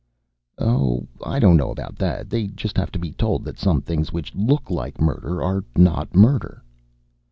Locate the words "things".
3.83-4.11